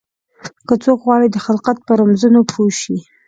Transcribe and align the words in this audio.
که 0.67 0.73
څوک 0.83 0.99
غواړي 1.05 1.27
د 1.31 1.37
خلقت 1.45 1.77
په 1.87 1.91
رمزونو 1.99 2.39
پوه 2.51 2.71
شي. 2.81 2.97